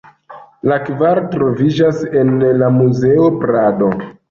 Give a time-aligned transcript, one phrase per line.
[0.71, 3.95] La kvar troviĝas en la Muzeo Prado.